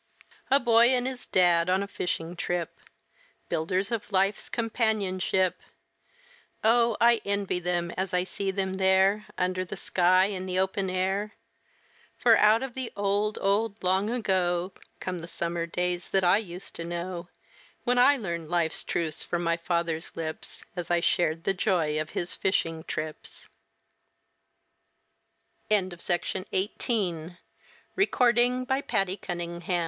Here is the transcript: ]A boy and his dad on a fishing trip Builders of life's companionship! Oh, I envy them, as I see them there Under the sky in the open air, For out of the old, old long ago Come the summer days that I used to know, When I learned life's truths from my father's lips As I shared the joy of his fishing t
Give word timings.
]A 0.49 0.59
boy 0.59 0.87
and 0.87 1.05
his 1.05 1.27
dad 1.27 1.69
on 1.69 1.83
a 1.83 1.87
fishing 1.87 2.35
trip 2.35 2.79
Builders 3.49 3.91
of 3.91 4.11
life's 4.11 4.49
companionship! 4.49 5.59
Oh, 6.63 6.97
I 6.99 7.21
envy 7.23 7.59
them, 7.59 7.91
as 7.91 8.11
I 8.11 8.23
see 8.23 8.49
them 8.49 8.77
there 8.77 9.27
Under 9.37 9.63
the 9.63 9.77
sky 9.77 10.25
in 10.25 10.47
the 10.47 10.57
open 10.57 10.89
air, 10.89 11.35
For 12.17 12.35
out 12.35 12.63
of 12.63 12.73
the 12.73 12.91
old, 12.97 13.37
old 13.41 13.83
long 13.83 14.09
ago 14.09 14.73
Come 14.99 15.19
the 15.19 15.27
summer 15.27 15.67
days 15.67 16.09
that 16.09 16.23
I 16.23 16.39
used 16.39 16.73
to 16.77 16.83
know, 16.83 17.29
When 17.83 17.99
I 17.99 18.17
learned 18.17 18.49
life's 18.49 18.83
truths 18.83 19.23
from 19.23 19.43
my 19.43 19.55
father's 19.55 20.15
lips 20.17 20.63
As 20.75 20.89
I 20.89 20.99
shared 20.99 21.43
the 21.43 21.53
joy 21.53 22.01
of 22.01 22.09
his 22.17 22.33
fishing 22.33 22.83
t 22.87 22.99